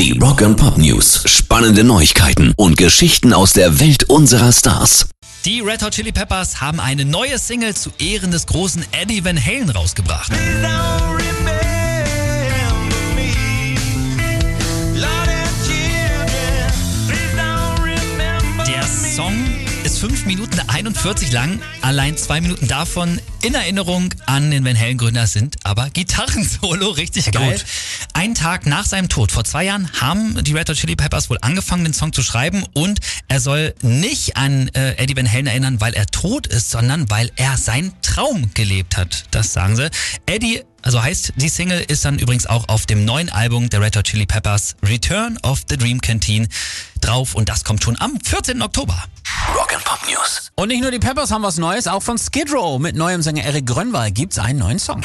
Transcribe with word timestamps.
Die 0.00 0.18
Rock 0.18 0.40
and 0.40 0.56
Pop 0.56 0.78
News. 0.78 1.24
Spannende 1.26 1.84
Neuigkeiten 1.84 2.54
und 2.56 2.78
Geschichten 2.78 3.34
aus 3.34 3.52
der 3.52 3.80
Welt 3.80 4.04
unserer 4.04 4.50
Stars. 4.50 5.10
Die 5.44 5.60
Red 5.60 5.82
Hot 5.82 5.92
Chili 5.92 6.10
Peppers 6.10 6.62
haben 6.62 6.80
eine 6.80 7.04
neue 7.04 7.38
Single 7.38 7.76
zu 7.76 7.90
Ehren 7.98 8.30
des 8.30 8.46
großen 8.46 8.82
Eddie 8.92 9.22
Van 9.22 9.38
Halen 9.38 9.68
rausgebracht. 9.68 10.32
Der 18.66 18.82
Song 19.14 19.34
ist 19.84 19.98
5 19.98 20.26
Minuten 20.26 20.60
41 20.68 21.32
lang. 21.32 21.60
Allein 21.80 22.16
zwei 22.16 22.40
Minuten 22.40 22.68
davon 22.68 23.20
in 23.42 23.54
Erinnerung 23.54 24.12
an 24.26 24.50
den 24.50 24.64
Van 24.64 24.78
Halen 24.78 24.98
Gründer 24.98 25.26
sind 25.26 25.56
aber 25.64 25.88
Gitarrensolo. 25.90 26.90
Richtig 26.90 27.30
geil. 27.32 27.52
Gut. 27.52 27.64
Einen 28.12 28.34
Tag 28.34 28.66
nach 28.66 28.84
seinem 28.84 29.08
Tod, 29.08 29.32
vor 29.32 29.44
zwei 29.44 29.64
Jahren, 29.64 29.90
haben 30.00 30.42
die 30.44 30.52
Red 30.52 30.68
Hot 30.68 30.76
Chili 30.76 30.96
Peppers 30.96 31.30
wohl 31.30 31.38
angefangen, 31.40 31.84
den 31.84 31.94
Song 31.94 32.12
zu 32.12 32.22
schreiben 32.22 32.64
und 32.74 33.00
er 33.28 33.40
soll 33.40 33.74
nicht 33.82 34.36
an 34.36 34.68
äh, 34.68 34.96
Eddie 34.96 35.16
Van 35.16 35.30
Halen 35.30 35.46
erinnern, 35.46 35.80
weil 35.80 35.94
er 35.94 36.06
tot 36.06 36.46
ist, 36.46 36.70
sondern 36.70 37.08
weil 37.08 37.30
er 37.36 37.56
seinen 37.56 37.92
Traum 38.02 38.50
gelebt 38.54 38.96
hat. 38.96 39.24
Das 39.30 39.52
sagen 39.52 39.76
sie. 39.76 39.90
Eddie 40.26 40.62
also 40.82 41.02
heißt, 41.02 41.34
die 41.36 41.48
Single 41.48 41.80
ist 41.80 42.04
dann 42.04 42.18
übrigens 42.18 42.46
auch 42.46 42.68
auf 42.68 42.86
dem 42.86 43.04
neuen 43.04 43.28
Album 43.28 43.68
der 43.68 43.82
Red 43.82 43.96
Hot 43.96 44.04
Chili 44.04 44.24
Peppers 44.24 44.76
Return 44.82 45.38
of 45.42 45.62
the 45.68 45.76
Dream 45.76 46.00
Canteen 46.00 46.48
drauf 47.00 47.34
und 47.34 47.48
das 47.48 47.64
kommt 47.64 47.82
schon 47.82 48.00
am 48.00 48.18
14. 48.24 48.62
Oktober. 48.62 49.04
Rock 49.54 49.74
and 49.74 49.84
Pop 49.84 50.00
News. 50.08 50.50
Und 50.56 50.68
nicht 50.68 50.82
nur 50.82 50.90
die 50.90 50.98
Peppers 50.98 51.30
haben 51.30 51.42
was 51.42 51.58
Neues, 51.58 51.86
auch 51.86 52.02
von 52.02 52.18
Skid 52.18 52.52
Row. 52.52 52.78
Mit 52.78 52.96
neuem 52.96 53.22
Sänger 53.22 53.44
Eric 53.44 53.66
Grönwald 53.66 54.14
gibt's 54.14 54.38
einen 54.38 54.58
neuen 54.58 54.78
Song. 54.78 55.02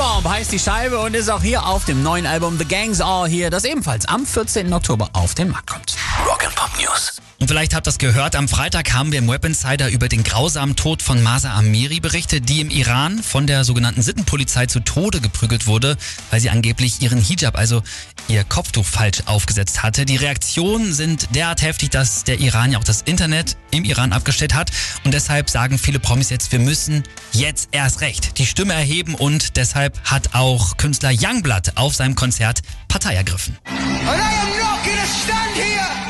Bomb 0.00 0.26
heißt 0.26 0.50
die 0.50 0.58
Scheibe 0.58 0.98
und 0.98 1.14
ist 1.14 1.28
auch 1.28 1.42
hier 1.42 1.66
auf 1.66 1.84
dem 1.84 2.02
neuen 2.02 2.26
Album 2.26 2.56
The 2.58 2.64
Gangs 2.64 3.02
All 3.02 3.28
Here, 3.28 3.50
das 3.50 3.64
ebenfalls 3.64 4.08
am 4.08 4.24
14. 4.24 4.72
Oktober 4.72 5.10
auf 5.12 5.34
den 5.34 5.50
Markt 5.50 5.66
kommt. 5.66 5.94
Rock 6.26 6.44
and 6.44 6.54
Pop 6.54 6.70
News. 6.78 7.20
Und 7.40 7.48
vielleicht 7.48 7.74
habt 7.74 7.86
ihr 7.86 7.90
das 7.90 7.96
gehört, 7.96 8.36
am 8.36 8.48
Freitag 8.48 8.92
haben 8.92 9.12
wir 9.12 9.18
im 9.18 9.26
Web 9.26 9.46
Insider 9.46 9.88
über 9.88 10.10
den 10.10 10.22
grausamen 10.22 10.76
Tod 10.76 11.02
von 11.02 11.22
Masa 11.22 11.54
Amiri 11.54 11.98
berichtet, 11.98 12.50
die 12.50 12.60
im 12.60 12.68
Iran 12.68 13.22
von 13.22 13.46
der 13.46 13.64
sogenannten 13.64 14.02
Sittenpolizei 14.02 14.66
zu 14.66 14.80
Tode 14.80 15.22
geprügelt 15.22 15.66
wurde, 15.66 15.96
weil 16.30 16.40
sie 16.40 16.50
angeblich 16.50 17.00
ihren 17.00 17.18
Hijab, 17.18 17.56
also 17.56 17.82
ihr 18.28 18.44
Kopftuch 18.44 18.84
falsch 18.84 19.22
aufgesetzt 19.24 19.82
hatte. 19.82 20.04
Die 20.04 20.16
Reaktionen 20.16 20.92
sind 20.92 21.34
derart 21.34 21.62
heftig, 21.62 21.88
dass 21.88 22.24
der 22.24 22.40
Iran 22.40 22.72
ja 22.72 22.78
auch 22.78 22.84
das 22.84 23.00
Internet 23.00 23.56
im 23.70 23.84
Iran 23.84 24.12
abgestellt 24.12 24.54
hat 24.54 24.70
und 25.04 25.14
deshalb 25.14 25.48
sagen 25.48 25.78
viele 25.78 25.98
Promis 25.98 26.28
jetzt, 26.28 26.52
wir 26.52 26.58
müssen 26.58 27.04
jetzt 27.32 27.70
erst 27.72 28.02
recht 28.02 28.36
die 28.36 28.44
Stimme 28.44 28.74
erheben 28.74 29.14
und 29.14 29.56
deshalb 29.56 29.98
hat 30.04 30.34
auch 30.34 30.76
Künstler 30.76 31.10
Youngblood 31.10 31.72
auf 31.76 31.94
seinem 31.94 32.16
Konzert 32.16 32.60
Partei 32.88 33.14
ergriffen. 33.14 33.56
And 33.64 33.78
I 33.78 34.10
am 34.10 34.58
not 34.58 34.84
gonna 34.84 35.06
stand 35.06 35.56
here 35.56 36.09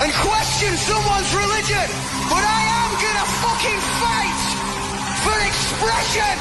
and 0.00 0.12
question 0.22 0.76
someone's 0.76 1.30
religion, 1.34 1.86
but 2.30 2.42
I 2.42 2.62
am 2.82 2.90
gonna 3.02 3.26
fucking 3.42 3.80
fight 3.98 4.38
for 5.24 5.36
expression. 5.50 6.34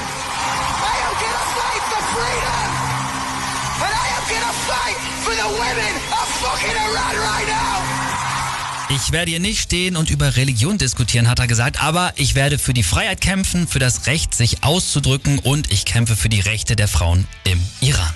I 0.94 0.96
am 1.08 1.14
gonna 1.24 1.46
fight 1.58 1.84
for 1.90 2.02
freedom. 2.14 2.68
And 3.86 3.94
I 3.94 4.08
am 4.18 4.24
gonna 4.34 4.56
fight 4.70 4.98
for 5.26 5.34
the 5.42 5.50
women 5.62 5.94
of 6.20 6.28
fucking 6.42 6.76
Iran 6.88 7.16
right 7.18 7.48
now. 7.48 7.78
Ich 8.90 9.12
werde 9.12 9.32
hier 9.32 9.40
nicht 9.42 9.60
stehen 9.60 9.98
und 9.98 10.10
über 10.10 10.38
Religion 10.38 10.78
diskutieren, 10.78 11.30
hat 11.30 11.40
er 11.40 11.48
gesagt, 11.48 11.84
aber 11.84 12.14
ich 12.16 12.36
werde 12.36 12.58
für 12.58 12.74
die 12.74 12.84
Freiheit 12.84 13.20
kämpfen, 13.20 13.68
für 13.68 13.80
das 13.80 14.08
Recht, 14.08 14.34
sich 14.34 14.64
auszudrücken 14.64 15.40
und 15.40 15.72
ich 15.72 15.84
kämpfe 15.84 16.16
für 16.16 16.30
die 16.30 16.40
Rechte 16.40 16.76
der 16.76 16.88
Frauen 16.88 17.28
im 17.44 17.60
Iran. 17.82 18.14